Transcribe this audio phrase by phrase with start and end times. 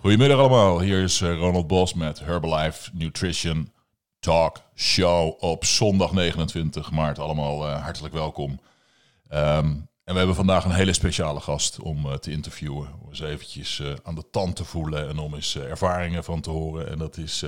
[0.00, 3.72] Goedemiddag allemaal, hier is eh, Ronald Bos met Herbalife Nutrition
[4.18, 7.18] Talk Show op zondag 29 maart.
[7.18, 8.50] Allemaal uh, hartelijk welkom.
[8.50, 12.88] Um, en we hebben vandaag een hele speciale gast om uh, te interviewen.
[13.02, 16.90] Om eens eventjes aan de tand te voelen en om eens ervaringen van te horen.
[16.90, 17.44] En dat is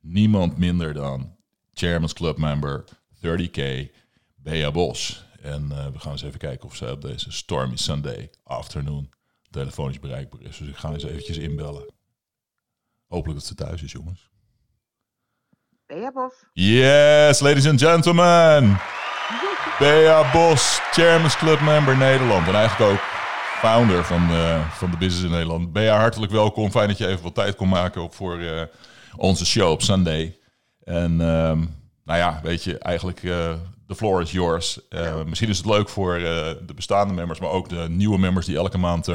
[0.00, 1.36] niemand minder dan
[1.72, 2.84] Chairman's Club member
[3.16, 3.90] 30K,
[4.42, 5.26] Bea Bos.
[5.42, 9.10] En we gaan eens even kijken of zij op deze stormy Sunday afternoon
[9.50, 10.56] telefonisch bereikbaar is.
[10.56, 11.92] Dus ik ga eens eventjes inbellen.
[13.06, 14.30] Hopelijk dat ze thuis is, jongens.
[15.86, 16.32] Bea Bos.
[16.52, 18.78] Yes, ladies and gentlemen.
[19.78, 22.48] Bea Bos, Chairman's Club member Nederland.
[22.48, 23.00] En eigenlijk ook
[23.58, 25.72] founder van, uh, van de business in Nederland.
[25.72, 26.70] Bea, hartelijk welkom.
[26.70, 28.62] Fijn dat je even wat tijd kon maken op voor uh,
[29.16, 30.38] onze show op Sunday.
[30.84, 31.77] En um,
[32.08, 33.54] nou ja, weet je, eigenlijk uh,
[33.86, 34.80] the floor is yours.
[34.90, 36.24] Uh, misschien is het leuk voor uh,
[36.66, 39.08] de bestaande members, maar ook de nieuwe members die elke maand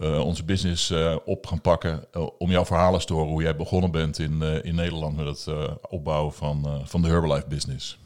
[0.00, 0.92] onze business
[1.24, 2.04] op gaan pakken.
[2.38, 5.46] om jouw verhalen te horen hoe jij begonnen bent in, in Nederland met het
[5.88, 7.98] opbouwen van, van de Herbalife business.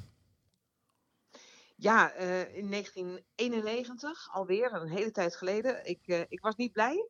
[1.77, 2.15] Ja,
[2.55, 5.89] in 1991, alweer een hele tijd geleden.
[5.89, 7.09] Ik, ik was niet blij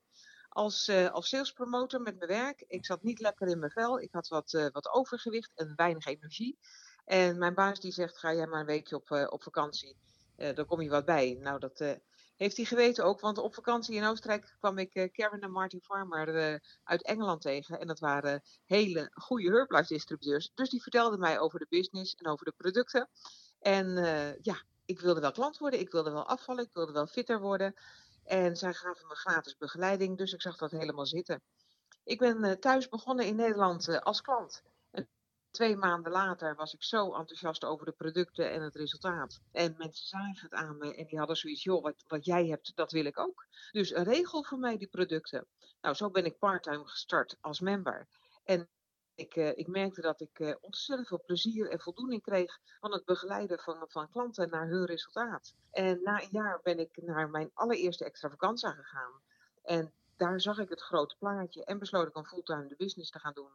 [0.53, 2.64] als, als sales promotor met mijn werk.
[2.67, 4.00] Ik zat niet lekker in mijn vel.
[4.00, 6.59] Ik had wat, wat overgewicht en weinig energie.
[7.05, 9.97] En mijn baas die zegt, ga jij maar een weekje op, uh, op vakantie.
[10.36, 11.39] Uh, dan kom je wat bij.
[11.41, 11.92] Nou, dat uh,
[12.36, 13.20] heeft hij geweten ook.
[13.20, 17.81] Want op vakantie in Oostenrijk kwam ik Karen en Martin Farmer uit Engeland tegen.
[17.81, 20.50] En dat waren hele goede Herbalife distributeurs.
[20.55, 23.09] Dus die vertelden mij over de business en over de producten.
[23.59, 23.94] En
[24.42, 25.81] ja, ik wilde wel klant worden.
[25.81, 26.64] Ik wilde wel afvallen.
[26.64, 27.75] Ik wilde wel fitter worden.
[28.33, 30.19] En zij gaven me gratis begeleiding.
[30.19, 31.42] Dus ik zag dat helemaal zitten.
[32.05, 34.62] Ik ben thuis begonnen in Nederland als klant
[35.52, 39.41] twee maanden later was ik zo enthousiast over de producten en het resultaat.
[39.53, 42.72] En mensen zagen het aan me en die hadden zoiets, joh, wat, wat jij hebt,
[42.75, 43.47] dat wil ik ook.
[43.70, 45.47] Dus regel voor mij die producten.
[45.81, 48.09] Nou, zo ben ik parttime gestart als member.
[48.44, 48.69] En
[49.15, 53.05] ik, uh, ik merkte dat ik uh, ontzettend veel plezier en voldoening kreeg van het
[53.05, 55.55] begeleiden van, van klanten naar hun resultaat.
[55.71, 59.23] En na een jaar ben ik naar mijn allereerste extravaganza gegaan.
[59.62, 63.19] En daar zag ik het grote plaatje en besloot ik om fulltime de business te
[63.19, 63.50] gaan doen.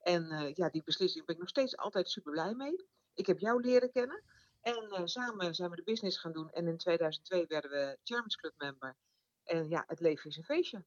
[0.00, 2.86] En uh, ja, die beslissing ben ik nog steeds altijd super blij mee.
[3.14, 4.22] Ik heb jou leren kennen.
[4.60, 6.50] En samen zijn we de business gaan doen.
[6.50, 8.96] En in 2002 werden we Chairman's Club member.
[9.44, 10.84] En ja, het leven is een feestje.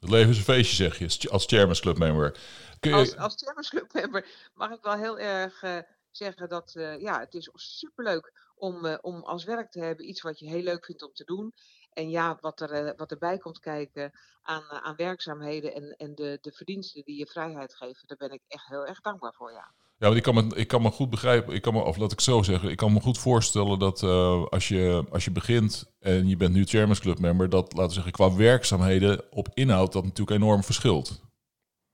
[0.00, 2.38] Het leven is een feestje, zeg je, als Chairman's Club member.
[2.80, 2.92] Je...
[2.92, 5.78] als, als Chairman's Club member mag ik wel heel erg uh,
[6.10, 10.48] zeggen dat ja, het is superleuk om, om als werk te hebben iets wat je
[10.48, 11.54] heel leuk vindt om te doen.
[11.92, 14.12] En ja, wat, er, eh, wat erbij komt kijken
[14.42, 18.32] aan, eh, aan werkzaamheden en, en de, de verdiensten die je vrijheid geven, daar ben
[18.32, 19.72] ik echt heel erg dankbaar voor, ja.
[20.00, 22.12] Ja, want ik kan me, ik kan me goed begrijpen, ik kan me, of laat
[22.12, 25.92] ik zo zeggen, ik kan me goed voorstellen dat uh, als, je, als je begint
[25.98, 29.92] en je bent nu Chairman's Club member, dat, laten we zeggen, qua werkzaamheden op inhoud
[29.92, 31.20] dat natuurlijk enorm verschilt.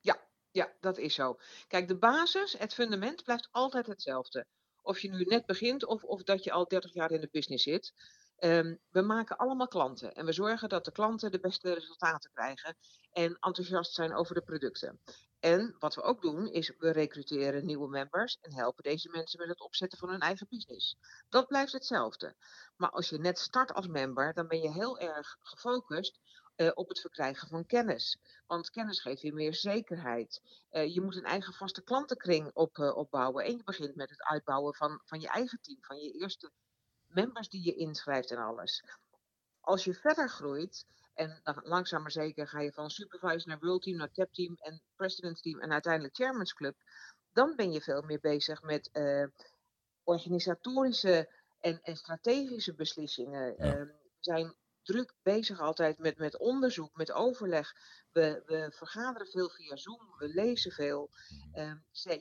[0.00, 0.16] Ja,
[0.50, 1.38] ja, dat is zo.
[1.68, 4.46] Kijk, de basis, het fundament blijft altijd hetzelfde.
[4.82, 7.64] Of je nu net begint of, of dat je al 30 jaar in de business
[7.64, 7.92] zit.
[8.38, 12.76] Um, we maken allemaal klanten en we zorgen dat de klanten de beste resultaten krijgen
[13.12, 15.00] en enthousiast zijn over de producten.
[15.38, 19.48] En wat we ook doen is we recruteren nieuwe members en helpen deze mensen met
[19.48, 20.96] het opzetten van hun eigen business.
[21.28, 22.36] Dat blijft hetzelfde.
[22.76, 26.20] Maar als je net start als member, dan ben je heel erg gefocust
[26.56, 28.18] uh, op het verkrijgen van kennis.
[28.46, 30.40] Want kennis geeft je meer zekerheid.
[30.70, 33.44] Uh, je moet een eigen vaste klantenkring op, uh, opbouwen.
[33.44, 36.50] En je begint met het uitbouwen van, van je eigen team, van je eerste
[37.06, 38.84] members die je inschrijft en alles.
[39.60, 43.82] Als je verder groeit, en dan langzaam maar zeker ga je van supervisor naar world
[43.82, 46.76] team, naar tap team en president's team en uiteindelijk chairman's club,
[47.32, 49.26] dan ben je veel meer bezig met uh,
[50.04, 53.54] organisatorische en, en, strategische beslissingen.
[53.58, 53.76] Ja.
[53.76, 54.54] Uh, we zijn
[54.86, 57.72] druk bezig altijd met, met onderzoek, met overleg.
[58.12, 61.10] We, we vergaderen veel via Zoom, we lezen veel.
[61.54, 61.72] Uh,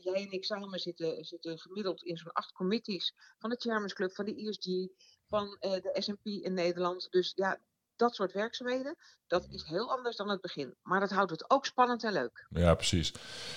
[0.01, 4.15] jij en ik samen zitten, zitten gemiddeld in zo'n acht committees van de Chairman's Club,
[4.15, 4.93] van de ESG,
[5.27, 7.07] van uh, de S&P in Nederland.
[7.11, 7.59] Dus ja,
[7.95, 8.95] dat soort werkzaamheden,
[9.27, 10.73] dat is heel anders dan het begin.
[10.83, 12.47] Maar dat houdt het ook spannend en leuk.
[12.49, 13.13] Ja, precies.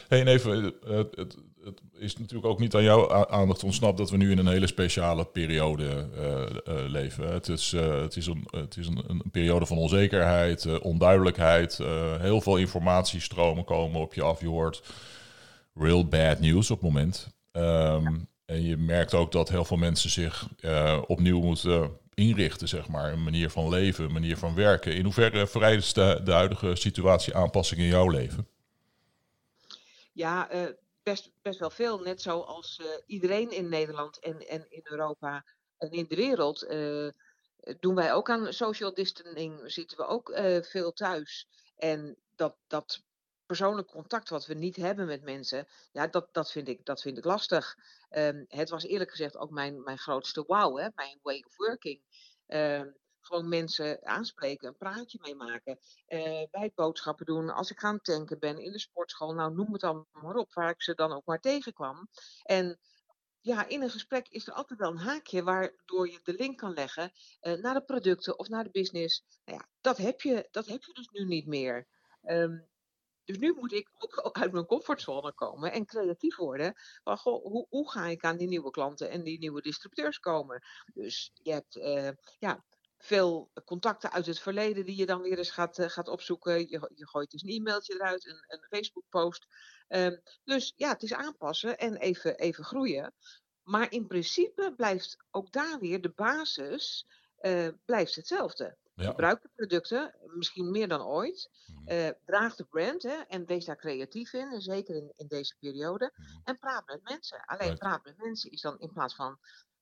[0.08, 4.10] Hey, en even, het, het, het, is natuurlijk ook niet aan jouw aandacht ontsnapt dat
[4.10, 7.32] we nu in een hele speciale periode uh, uh, leven.
[7.32, 11.76] Het is, uh, het is, een, het is een, een periode van onzekerheid, onduidelijkheid.
[12.18, 14.40] heel veel informatiestromen komen op je af.
[14.40, 14.82] Je hoort
[15.74, 17.28] real bad news op het moment.
[17.52, 18.10] Um, ja.
[18.44, 20.48] En je merkt ook dat heel veel mensen zich
[21.06, 23.12] opnieuw moeten inrichten, zeg maar.
[23.12, 24.94] Een manier van leven, een manier van werken.
[24.94, 28.48] In hoeverre vereist de, huidige situatie aanpassing in jouw leven?
[30.12, 30.66] Ja, uh,
[31.02, 31.98] best, best wel veel.
[32.00, 35.44] Net zoals uh, iedereen in Nederland en, en in Europa
[35.78, 36.66] En in de wereld
[37.80, 41.48] doen wij ook aan social distancing, zitten we ook veel thuis.
[41.76, 43.02] En dat, dat
[43.48, 47.18] persoonlijk contact wat we niet hebben met mensen, ja, dat, dat, vind, ik, dat vind
[47.18, 47.76] ik lastig.
[48.08, 52.02] Ehm, het was eerlijk gezegd ook mijn, mijn grootste wow, hè, mijn way of working.
[52.46, 52.90] Ehm,
[53.20, 55.78] gewoon mensen aanspreken, een praatje mee maken.
[56.08, 59.84] Uh, bij boodschappen doen, als ik gaan tanken ben, in de sportschool, nou noem het
[59.84, 62.08] allemaal maar op, waar ik ze dan ook maar tegenkwam.
[62.42, 62.78] En
[63.40, 66.72] ja, in een gesprek is er altijd wel een haakje waardoor je de link kan
[66.72, 67.12] leggen
[67.42, 69.24] uh, naar de producten of naar de business.
[69.44, 71.86] Nou ja, dat heb je, dat heb je dus nu niet meer.
[72.22, 72.68] Um,
[73.28, 76.74] dus nu moet ik ook uit mijn comfortzone komen en creatief worden.
[77.02, 80.62] Van, hoe, hoe, ga ik aan die nieuwe klanten en die nieuwe distributeurs komen?
[80.94, 82.64] Dus je hebt uh, ja,
[82.98, 86.58] veel contacten uit het verleden die je dan weer eens gaat, uh, gaat opzoeken.
[86.58, 89.46] Je, je gooit dus een e-mailtje eruit, een, een Facebook-post.
[89.88, 93.14] Um, dus ja, het is aanpassen en even, even groeien.
[93.62, 97.06] Maar in principe blijft ook daar weer de basis
[97.40, 98.76] uh, blijft hetzelfde.
[98.98, 99.06] Ja.
[99.06, 101.50] Gebruik de producten, misschien meer dan ooit.
[101.86, 106.12] Uh, draag de brand hè, en wees daar creatief in, zeker in, in deze periode.
[106.16, 106.40] Mm.
[106.44, 107.44] En praat met mensen.
[107.46, 107.78] Alleen right.
[107.78, 109.38] praat met mensen is dan in plaats van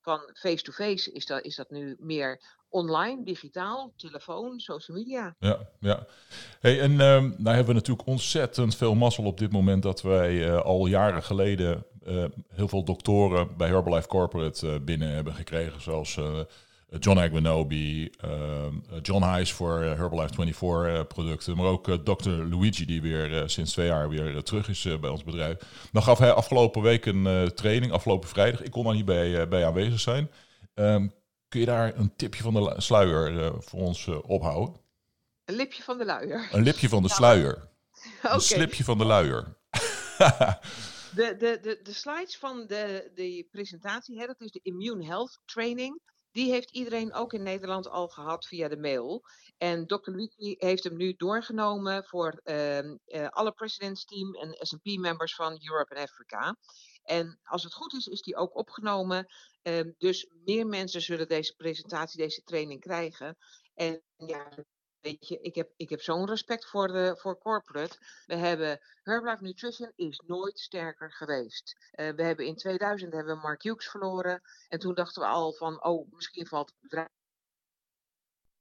[0.06, 5.34] van face-to-face is, dat, is dat nu meer online, digitaal, telefoon, social media.
[5.38, 6.06] Ja, ja.
[6.60, 10.32] Hey, en um, nou hebben we natuurlijk ontzettend veel mazzel op dit moment dat wij
[10.32, 15.80] uh, al jaren geleden uh, heel veel doktoren bij Herbalife Corporate uh, binnen hebben gekregen,
[15.80, 16.40] zoals eh,
[16.98, 22.30] John Aguinobi, ehm, eh, John Hayes voor eh, Herbalife 24 producten, maar ook Dr.
[22.30, 25.56] Luigi die weer sinds twee jaar weer terug is bij ons bedrijf.
[25.92, 28.62] Dan gaf hij afgelopen week een training, afgelopen vrijdag.
[28.62, 30.30] Ik kon daar niet bij, bij aanwezig zijn.
[30.74, 31.12] Um,
[31.48, 34.80] kun je daar een tipje van de sluier voor ons ophouden?
[35.44, 36.48] Een lipje van de luier.
[36.52, 37.68] Een lipje van de sluier.
[38.18, 38.34] okay.
[38.34, 39.56] Een slipje van de luier.
[41.14, 45.40] de, de, de, de slides van de, de presentatie, hè, dat is de Immune Health
[45.44, 46.00] Training.
[46.36, 49.24] Die heeft iedereen ook in Nederland al gehad via de mail.
[49.58, 50.10] En Dr.
[50.10, 52.94] Luigi heeft hem nu doorgenomen voor uh, uh,
[53.28, 56.56] alle President's Team en SP-members van Europe en Africa.
[57.02, 59.26] En als het goed is, is die ook opgenomen.
[59.62, 63.36] Uh, dus meer mensen zullen deze presentatie, deze training krijgen.
[63.74, 64.48] En ja,
[65.06, 67.98] Weet je, ik heb, ik heb zo'n respect voor, voor corporate.
[68.26, 71.76] We hebben Herbalife Nutrition is nooit sterker geweest.
[71.94, 74.42] Uh, we hebben in 2000 hebben we Mark Hughes verloren.
[74.68, 77.08] En toen dachten we al van, oh, misschien valt het bedrijf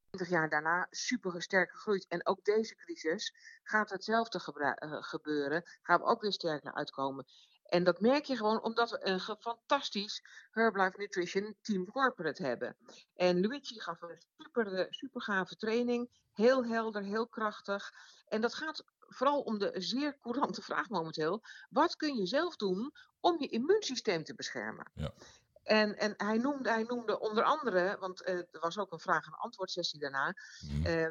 [0.10, 2.08] 20 jaar daarna super sterk gegroeid.
[2.08, 3.34] En ook deze crisis
[3.64, 5.64] gaat hetzelfde uh, gebeuren.
[5.82, 7.26] Gaan we ook weer sterker uitkomen.
[7.66, 12.76] En dat merk je gewoon omdat we een fantastisch Herbalife Nutrition Team Corporate hebben.
[13.16, 16.10] En Luigi gaf een super, eh, super gave training.
[16.34, 17.94] Heel helder, heel krachtig.
[18.28, 21.44] En dat gaat vooral om de zeer courante vraag momenteel.
[21.70, 24.92] Wat kun je zelf doen om je immuunsysteem te beschermen?
[24.94, 25.14] Ja.
[25.64, 29.26] En, en hij, noemde, hij noemde onder andere, want uh, er was ook een vraag-
[29.26, 30.36] en antwoordsessie daarna.
[30.70, 30.86] Mm.
[30.86, 31.08] Uh,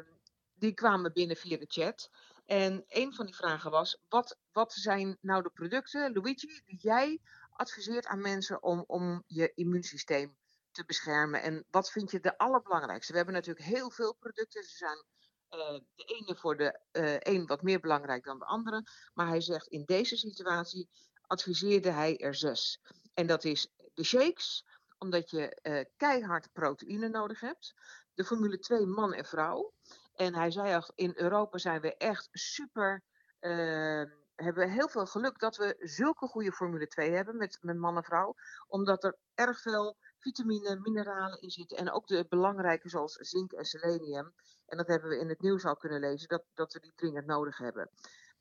[0.53, 2.09] die kwamen binnen via de chat.
[2.45, 7.21] En een van die vragen was: wat, wat zijn nou de producten, Luigi, die jij
[7.49, 10.37] adviseert aan mensen om, om je immuunsysteem
[10.71, 11.41] te beschermen?
[11.41, 13.11] En wat vind je de allerbelangrijkste?
[13.11, 14.63] We hebben natuurlijk heel veel producten.
[14.63, 15.05] Ze zijn
[15.49, 18.83] uh, de ene voor de uh, een wat meer belangrijk dan de andere.
[19.13, 20.89] Maar hij zegt in deze situatie
[21.21, 22.81] adviseerde hij er zes.
[23.13, 24.65] En dat is de shakes,
[24.97, 27.73] omdat je uh, keihard proteïne nodig hebt.
[28.13, 29.73] De Formule 2 man en vrouw.
[30.15, 33.01] En hij zei al, in Europa zijn we echt super.
[33.41, 34.03] Uh,
[34.35, 37.97] hebben we heel veel geluk dat we zulke goede Formule 2 hebben met, met man
[37.97, 38.35] en vrouw.
[38.67, 41.77] Omdat er erg veel vitamine, mineralen in zitten.
[41.77, 44.33] En ook de belangrijke zoals zink en selenium.
[44.65, 47.25] En dat hebben we in het nieuws al kunnen lezen, dat, dat we die dringend
[47.25, 47.89] nodig hebben.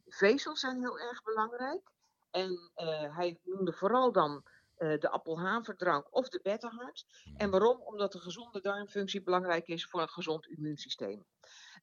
[0.06, 1.90] Vezels zijn heel erg belangrijk.
[2.30, 4.44] En uh, hij noemde vooral dan
[4.78, 7.06] uh, de appelhaverdrank of de beta-hart.
[7.36, 7.80] En waarom?
[7.80, 11.24] Omdat de gezonde darmfunctie belangrijk is voor een gezond immuunsysteem.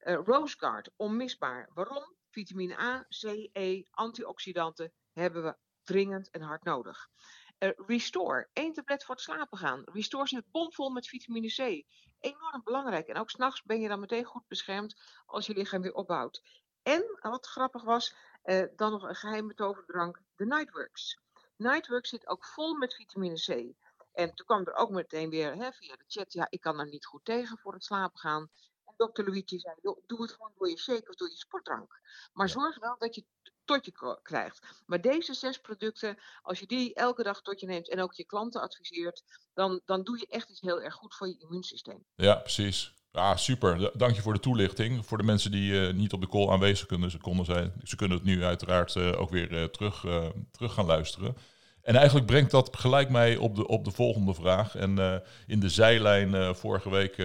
[0.04, 1.70] Uh, Roseguard, onmisbaar.
[1.74, 2.16] Waarom?
[2.30, 7.10] Vitamine A, C, E, antioxidanten hebben we dringend en hard nodig.
[7.60, 9.82] Uh, Restore, één tablet voor het slapen gaan.
[9.86, 11.86] Restore zit bomvol met vitamine C.
[12.20, 13.08] Enorm belangrijk.
[13.08, 16.42] En ook s'nachts ben je dan meteen goed beschermd als je lichaam weer opbouwt.
[16.84, 21.20] En, wat grappig was, uh, dan nog een geheime toverdrank, de Nightworks.
[21.62, 23.48] Nightworks zit ook vol met vitamine C.
[24.12, 26.88] En toen kwam er ook meteen weer hè, via de chat, ja, ik kan er
[26.88, 28.50] niet goed tegen voor het slapen gaan
[29.02, 32.00] dokter Luigi zei, doe het gewoon door je shake of door je sportdrank.
[32.34, 34.84] Maar zorg wel dat je het tot je krijgt.
[34.86, 38.26] Maar deze zes producten, als je die elke dag tot je neemt en ook je
[38.26, 42.06] klanten adviseert, dan, dan doe je echt iets heel erg goed voor je immuunsysteem.
[42.16, 42.94] Ja, precies.
[43.14, 43.92] Ja, super.
[43.98, 45.06] Dank je voor de toelichting.
[45.06, 47.74] Voor de mensen die uh, niet op de call aanwezig kunnen, ze konden zijn.
[47.84, 50.06] Ze kunnen het nu uiteraard uh, ook weer uh, terug,
[50.52, 51.36] terug gaan luisteren.
[51.82, 54.76] En eigenlijk brengt dat gelijk mij op de, op de volgende vraag.
[54.76, 57.18] En in de zijlijn vorige week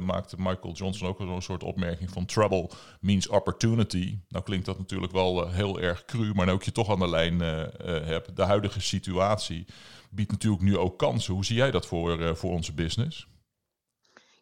[0.00, 4.18] maakte Michael Johnson ook zo'n soort opmerking van trouble means opportunity.
[4.28, 7.40] Nou klinkt dat natuurlijk wel heel erg cru, maar nu je toch aan de lijn
[7.40, 8.36] hebt.
[8.36, 9.66] De huidige situatie
[10.10, 11.34] biedt natuurlijk nu ook kansen.
[11.34, 13.26] Hoe zie jij dat voor, voor onze business?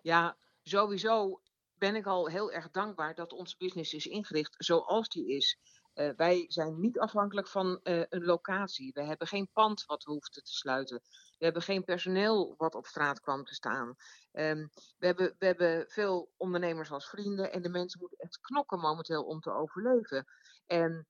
[0.03, 1.40] Ja, sowieso
[1.75, 5.59] ben ik al heel erg dankbaar dat onze business is ingericht zoals die is.
[5.95, 8.92] Uh, wij zijn niet afhankelijk van uh, een locatie.
[8.92, 11.00] We hebben geen pand wat we te sluiten.
[11.38, 13.87] We hebben geen personeel wat op straat kwam te staan.
[14.33, 18.78] Um, we, hebben, we hebben veel ondernemers als vrienden en de mensen moeten echt knokken
[18.78, 20.26] momenteel om te overleven.
[20.66, 21.07] En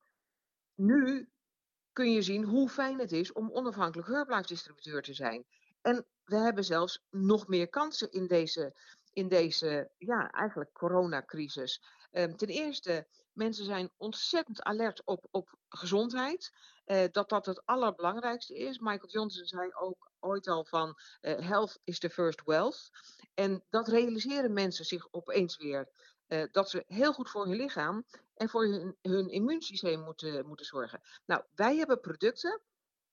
[0.74, 1.28] nu
[1.92, 5.44] kun je zien hoe fijn het is om onafhankelijk herbalife te zijn.
[5.80, 8.74] En we hebben zelfs nog meer kansen in deze,
[9.12, 11.82] in deze ja, eigenlijk coronacrisis.
[12.12, 16.52] Um, ten eerste, mensen zijn ontzettend alert op, op gezondheid.
[16.86, 18.78] Uh, dat dat het allerbelangrijkste is.
[18.78, 22.90] Michael Johnson zei ook ooit al van uh, health is the first wealth.
[23.34, 25.88] En dat realiseren mensen zich opeens weer.
[26.28, 28.04] Uh, dat ze heel goed voor hun lichaam
[28.34, 31.00] en voor hun, hun immuunsysteem moeten, moeten zorgen.
[31.24, 32.60] Nou, wij hebben producten,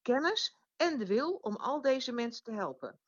[0.02, 3.00] kennis en de wil om al deze mensen te helpen.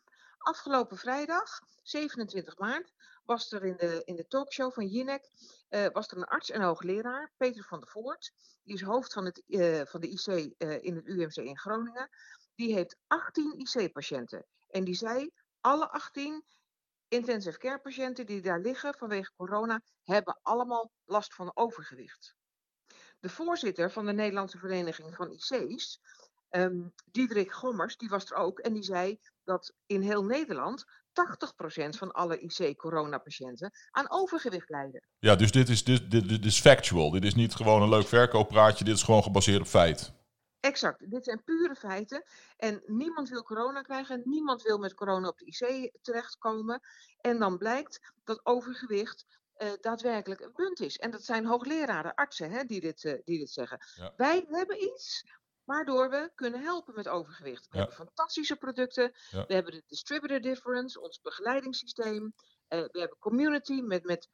[0.42, 2.94] Afgelopen vrijdag, 27 maart,
[3.26, 5.30] was er in de, in de talkshow van Jinek
[5.70, 8.34] uh, was er een arts en hoogleraar, Peter van der Voort.
[8.64, 12.10] Die is hoofd van, het, uh, van de IC uh, in het UMC in Groningen.
[12.56, 14.46] Die heeft 18 IC-patiënten.
[14.70, 16.46] En die zei, alle 18
[17.08, 22.36] intensive care patiënten die daar liggen vanwege corona, hebben allemaal last van overgewicht.
[23.20, 26.00] De voorzitter van de Nederlandse Vereniging van IC's,
[26.50, 31.90] um, Diederik Gommers, die was er ook en die zei dat in heel Nederland 80%
[31.90, 35.04] van alle IC-coronapatiënten aan overgewicht lijden.
[35.20, 37.12] Ja, dus dit is, dit, dit, dit is factual.
[37.12, 40.14] Dit is niet gewoon een leuk verkooppraatje, dit is gewoon gebaseerd op feit.
[40.60, 42.24] Exact, dit zijn pure feiten.
[42.58, 46.80] En niemand wil corona krijgen, niemand wil met corona op de IC terechtkomen.
[47.22, 49.26] En dan blijkt dat overgewicht
[49.58, 50.98] uh, daadwerkelijk een punt is.
[50.98, 53.80] En dat zijn hoogleraren, artsen hè, die, dit, uh, die dit zeggen.
[53.96, 54.14] Ja.
[54.18, 55.26] Wij hebben iets
[55.72, 57.68] waardoor we kunnen helpen met overgewicht.
[57.68, 57.78] We ja.
[57.78, 59.12] hebben fantastische producten.
[59.30, 59.46] Ja.
[59.46, 62.24] We hebben de distributor difference, ons begeleidingssysteem.
[62.24, 64.30] Uh, we hebben community met, met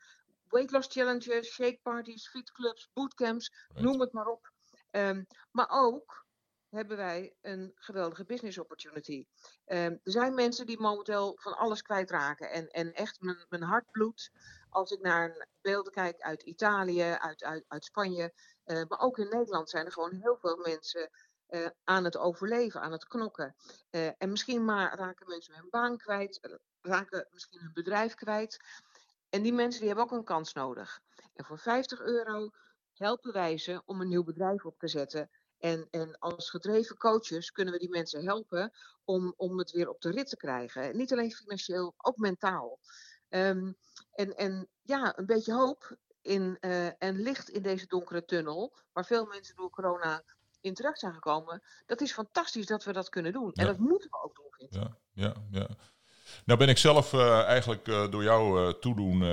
[0.48, 3.84] weight loss challenges, shake parties, fit clubs, bootcamps, right.
[3.84, 4.52] noem het maar op.
[4.92, 6.26] Um, maar ook
[6.70, 9.26] hebben wij een geweldige business opportunity.
[9.66, 13.92] Um, er zijn mensen die momenteel van alles kwijtraken en, en echt mijn, mijn hart
[13.92, 14.32] bloedt
[14.70, 18.34] als ik naar beelden kijk uit Italië, uit, uit, uit Spanje,
[18.66, 21.10] uh, maar ook in Nederland zijn er gewoon heel veel mensen
[21.50, 23.56] uh, aan het overleven, aan het knokken.
[23.92, 28.60] Uh, en misschien maar raken mensen hun baan kwijt, raken misschien hun bedrijf kwijt.
[29.30, 31.00] En die mensen die hebben ook een kans nodig.
[31.34, 32.50] En voor 50 euro
[32.94, 35.30] helpen wij ze om een nieuw bedrijf op te zetten.
[35.58, 38.72] En, en als gedreven coaches kunnen we die mensen helpen
[39.04, 40.98] om, om het weer op de rit te krijgen.
[40.98, 42.80] Niet alleen financieel, ook mentaal.
[43.30, 43.78] Um,
[44.18, 49.06] en, en ja, een beetje hoop in, uh, en licht in deze donkere tunnel, waar
[49.06, 50.24] veel mensen door corona
[50.62, 51.64] in terecht zijn gekomen.
[51.86, 53.52] Dat is fantastisch dat we dat kunnen doen.
[53.54, 53.62] Ja.
[53.62, 54.82] En dat moeten we ook doen, vind ik.
[54.82, 55.68] Ja, ja, ja.
[56.46, 59.24] Nou ben ik zelf uh, eigenlijk uh, door jouw uh, toedoen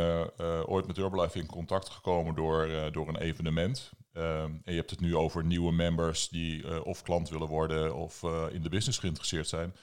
[0.66, 3.90] ooit met Herbalife in contact gekomen door, door een evenement.
[4.12, 8.22] Um, en je hebt het nu over nieuwe members die of klant willen worden of
[8.50, 9.74] in de business geïnteresseerd zijn.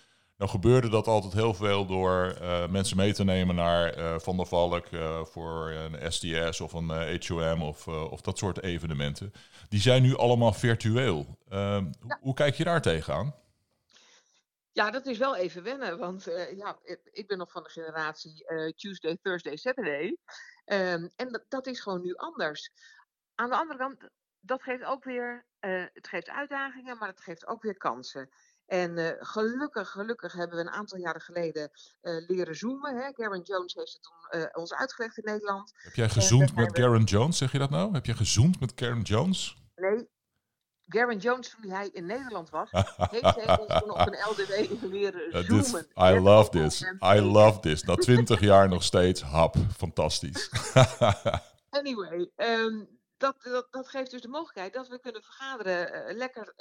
[0.41, 4.38] Nou gebeurde dat altijd heel veel door uh, mensen mee te nemen naar uh, Van
[4.38, 9.33] der Valk uh, voor een STS of een HOM of, of dat soort evenementen.
[9.69, 11.38] Die zijn nu allemaal virtueel.
[11.50, 12.17] Ehm, ja.
[12.21, 13.36] Hoe kijk je daar tegenaan?
[14.71, 16.24] Ja, dat is wel even wennen, want
[16.55, 16.79] ja,
[17.12, 18.45] ik ben nog van de generatie
[18.75, 20.17] Tuesday, Thursday, Saturday.
[20.65, 22.71] Um, en dat, dat, is gewoon nu anders.
[23.36, 25.45] Aan de andere kant, dat geeft ook weer,
[25.93, 28.29] het geeft uitdagingen, maar het geeft ook weer kansen.
[28.71, 32.95] En uh, gelukkig, gelukkig hebben we een aantal jaren geleden uh, leren zoomen.
[32.95, 33.11] Hè.
[33.11, 35.71] Karen Jones heeft het toen, uh, ons uitgelegd in Nederland.
[35.75, 36.71] Heb jij gezoomd met we...
[36.71, 37.93] Karen Jones, zeg je dat nou?
[37.93, 39.57] Heb jij gezoomd met Karen Jones?
[39.75, 40.09] Nee,
[40.81, 42.69] Garen Jones, toen hij in Nederland was,
[43.11, 45.87] heeft hij ons toen op een LDW leren zoomen.
[45.97, 46.81] I love this.
[47.15, 47.83] I love this.
[47.83, 50.51] Na twintig jaar nog steeds, hap, fantastisch.
[51.79, 56.53] anyway, um, dat, dat, dat, geeft dus de mogelijkheid dat we kunnen vergaderen, lekker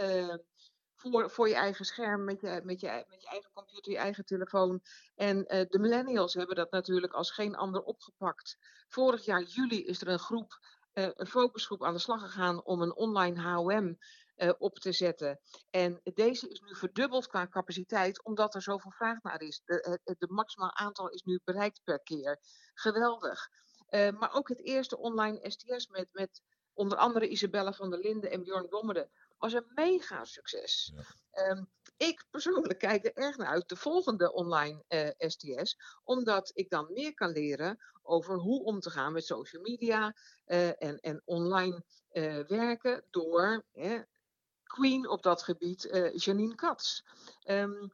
[1.01, 4.25] voor, voor je eigen scherm, met je, met, je, met je eigen computer, je eigen
[4.25, 4.81] telefoon.
[5.15, 8.57] En uh, de millennials hebben dat natuurlijk als geen ander opgepakt.
[8.89, 10.59] Vorig jaar juli is er een groep,
[10.95, 13.99] uh, een focusgroep aan de slag gegaan om een online HOM
[14.35, 15.41] eh, op te zetten.
[15.71, 19.63] En deze is nu verdubbeld qua capaciteit, omdat er zoveel vraag naar is.
[19.65, 22.39] De, de maximaal aantal is nu bereikt per keer.
[22.75, 23.49] Geweldig.
[23.91, 26.43] maar ook het eerste online STS met, met
[26.73, 29.11] onder andere Isabelle van der Linden en Bjorn Dommerde
[29.41, 30.93] was een mega succes.
[30.95, 31.51] Ja.
[31.51, 34.85] Um, ik persoonlijk kijk er erg naar uit, de volgende online
[35.19, 40.15] STS, omdat ik dan meer kan leren over hoe om te gaan met social media
[40.45, 41.85] en, en online
[42.47, 43.65] werken door
[44.63, 47.01] queen op dat gebied, Janine Katz.
[47.45, 47.93] Um,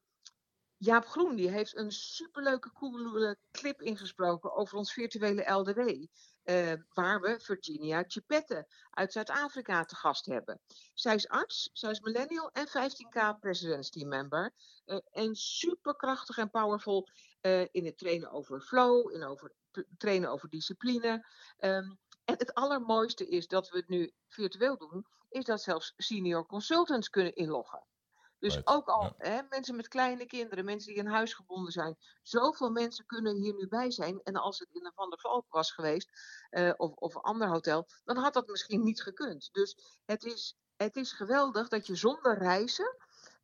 [0.78, 6.06] Jaap Groen die heeft een superleuke, coole clip ingesproken over ons virtuele LDW.
[6.48, 10.60] Uh, eh, waar we Virginia Chipette uit Zuid-Afrika te gast hebben.
[10.94, 13.38] Zij is arts, zij is millennial en 15k
[13.90, 14.54] Team member.
[14.86, 17.08] Uh, en superkrachtig en powerful
[17.42, 19.52] uh, in het trainen over flow, in over
[19.98, 21.26] trainen over discipline.
[21.58, 26.46] Um, en het allermooiste is dat we het nu virtueel doen, is dat zelfs senior
[26.46, 27.84] consultants kunnen inloggen.
[28.38, 31.96] Dus ook al hè, mensen met kleine kinderen, mensen die in huis gebonden zijn.
[32.22, 34.20] Zoveel mensen kunnen hier nu bij zijn.
[34.22, 36.10] En als het in een Van der Valk was geweest,
[36.50, 39.48] uh, of, of een ander hotel, dan had dat misschien niet gekund.
[39.52, 42.96] Dus het is, het is geweldig dat je zonder reizen,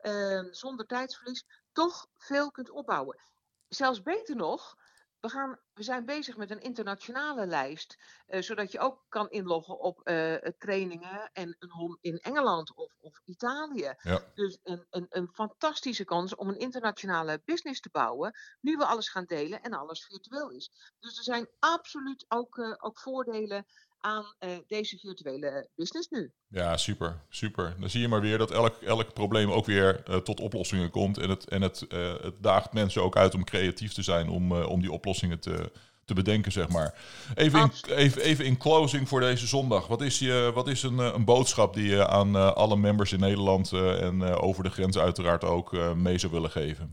[0.02, 3.20] uh, zonder tijdsverlies, toch veel kunt opbouwen.
[3.68, 4.76] Zelfs beter nog,
[5.20, 7.98] we, gaan, we zijn bezig met een internationale lijst,
[8.28, 12.92] uh, zodat je ook kan inloggen op uh, trainingen en een home in Engeland of,
[13.00, 13.94] of Italië.
[14.02, 14.22] Ja.
[14.34, 19.08] Dus een, een, een fantastische kans om een internationale business te bouwen, nu we alles
[19.08, 20.70] gaan delen en alles virtueel is.
[21.00, 23.66] Dus er zijn absoluut ook, uh, ook voordelen
[24.02, 24.34] aan
[24.66, 26.32] deze virtuele business nu.
[26.48, 27.76] Ja, super, super.
[27.80, 31.18] Dan zie je maar weer dat elk, elk probleem ook weer uh, tot oplossingen komt.
[31.18, 34.52] En, het, en het, uh, het daagt mensen ook uit om creatief te zijn om,
[34.52, 35.61] om die oplossingen te,
[36.04, 36.94] te bedenken, zeg maar.
[37.34, 39.86] Even in, even, even in closing voor deze zondag.
[39.86, 43.72] Wat is, je, wat is een, een boodschap die je aan alle members in Nederland
[43.72, 46.92] en over de grens uiteraard ook mee zou willen geven?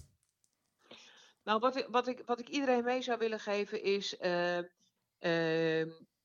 [1.43, 4.15] Nou, wat ik, wat, ik, wat ik iedereen mee zou willen geven is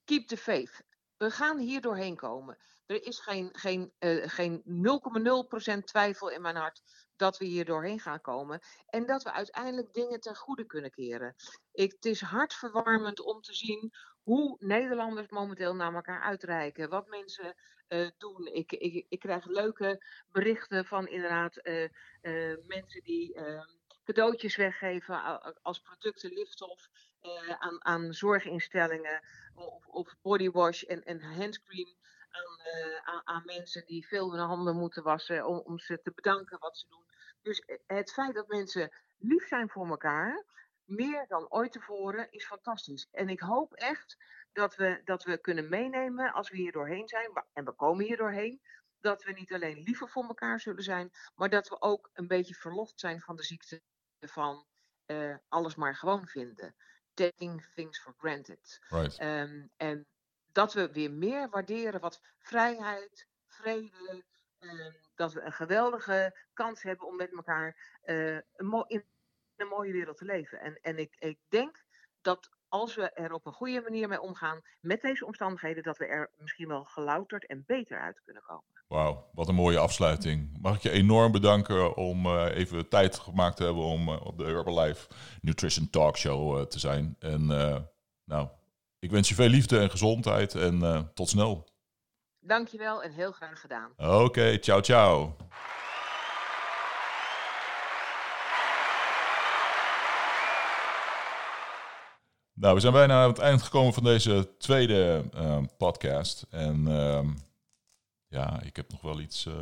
[0.05, 0.83] keep the faith.
[1.17, 2.57] We gaan hier doorheen komen.
[2.87, 6.83] Er is geen, geen, uh, geen 0,0% twijfel in mijn hart
[7.17, 8.61] dat we hier doorheen gaan komen.
[8.87, 11.35] En dat we uiteindelijk dingen ten goede kunnen keren.
[11.73, 13.93] Het is hartverwarmend om te zien
[14.23, 16.89] hoe Nederlanders momenteel naar elkaar uitreiken.
[16.89, 17.55] Wat mensen
[17.89, 18.47] uh, doen.
[18.47, 21.89] Ik, ik, ik krijg leuke berichten van inderdaad uh,
[22.67, 23.67] mensen die ehm,
[24.05, 26.89] cadeautjes weggeven als producten lift-off
[27.59, 29.23] aan, aan zorginstellingen
[29.55, 31.97] of, of bodywash en, en handscreen
[32.35, 36.13] aan, uh, aan, aan, mensen die veel hun handen moeten wassen om, om ze te
[36.15, 37.05] bedanken wat ze doen.
[37.43, 40.45] Dus eh, het feit dat mensen lief zijn voor elkaar,
[40.85, 43.09] meer dan ooit tevoren, is fantastisch.
[43.11, 44.17] En ik hoop echt
[44.53, 48.17] dat we, dat we kunnen meenemen als we hier doorheen zijn, en we komen hier
[48.17, 48.61] doorheen,
[49.01, 52.55] dat we niet alleen liever voor elkaar zullen zijn, maar dat we ook een beetje
[52.55, 53.83] verlost zijn van de ziekte
[54.21, 54.67] van
[55.07, 56.75] uh, alles maar gewoon vinden
[57.15, 58.81] taking things for granted.
[58.91, 59.21] Right.
[59.21, 60.07] Um, en
[60.55, 64.25] dat we weer meer waarderen wat vrijheid, vrede,
[64.61, 68.45] um, dat we een geweldige kans hebben om met elkaar een
[68.87, 69.05] in
[69.57, 70.61] een mooie wereld te leven.
[70.61, 71.85] En, en ik, ik denk
[72.21, 76.07] dat als we er op een goede manier mee omgaan met deze omstandigheden, dat we
[76.07, 78.65] er misschien wel gelouterd en beter uit kunnen komen.
[78.87, 80.59] Wauw, wat een mooie afsluiting.
[80.61, 84.39] Mag ik je enorm bedanken om uh, even tijd gemaakt te hebben om uh, op
[84.39, 85.09] de Herbalife
[85.41, 87.17] Nutrition Talk Show te zijn.
[87.19, 87.47] En
[88.25, 88.49] nou,
[89.05, 91.69] ik wens je veel liefde en gezondheid en tot snel.
[92.41, 93.93] Dankjewel en heel graag gedaan.
[93.97, 95.37] Oké, okay, ciao ciao.
[102.55, 105.25] Nou, we zijn bijna aan het eind gekomen van deze tweede
[105.77, 106.47] podcast.
[106.51, 107.29] En ehm,
[108.29, 109.55] ja, ik heb nog wel iets, uh,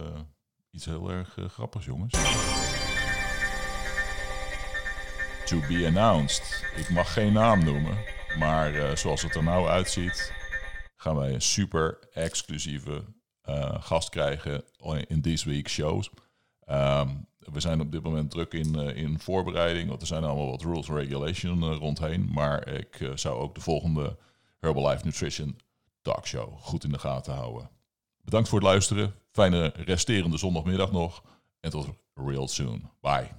[0.71, 2.13] iets heel erg grappigs, jongens.
[5.45, 6.65] To be announced.
[6.77, 7.99] Ik mag geen naam noemen,
[8.38, 10.33] maar uh, zoals het er nou uitziet,
[10.97, 13.05] gaan wij een super exclusieve
[13.81, 14.64] gast krijgen
[15.07, 16.11] in this week's shows.
[16.71, 20.62] Um, we zijn op dit moment druk in, in voorbereiding, want er zijn allemaal wat
[20.62, 22.31] rules and regulation rondheen.
[22.33, 24.16] Maar ik zou ook de volgende
[24.59, 25.59] Herbalife Nutrition
[26.03, 27.71] talkshow goed in de gaten houden.
[28.25, 29.14] Bedankt voor het luisteren.
[29.31, 31.23] Fijne resterende zondagmiddag nog.
[31.61, 32.90] En tot real soon.
[33.01, 33.31] Bye.